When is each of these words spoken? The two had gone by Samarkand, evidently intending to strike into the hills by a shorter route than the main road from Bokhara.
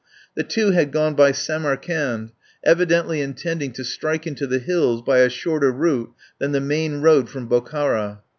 The 0.33 0.41
two 0.43 0.71
had 0.71 0.91
gone 0.91 1.13
by 1.13 1.31
Samarkand, 1.31 2.31
evidently 2.63 3.21
intending 3.21 3.71
to 3.73 3.83
strike 3.83 4.25
into 4.25 4.47
the 4.47 4.57
hills 4.57 5.03
by 5.03 5.19
a 5.19 5.29
shorter 5.29 5.71
route 5.71 6.11
than 6.39 6.53
the 6.53 6.59
main 6.59 7.01
road 7.01 7.29
from 7.29 7.47
Bokhara. 7.47 8.21